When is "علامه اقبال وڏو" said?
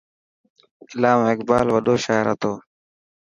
0.93-1.95